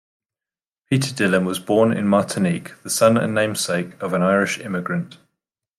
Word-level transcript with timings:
Peter 0.89 1.13
Dillon 1.13 1.45
was 1.45 1.59
born 1.59 1.95
in 1.95 2.07
Martinique, 2.07 2.71
the 2.81 2.89
son 2.89 3.17
and 3.19 3.35
namesake 3.35 4.01
of 4.01 4.13
an 4.13 4.23
Irish 4.23 4.57
immigrant. 4.59 5.19